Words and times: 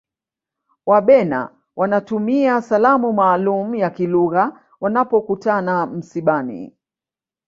wabena 0.85 1.55
wanatumia 1.75 2.61
salamu 2.61 3.13
maalum 3.13 3.75
ya 3.75 3.89
kilugha 3.89 4.61
wanapokutana 4.81 5.85
msibani 5.85 6.77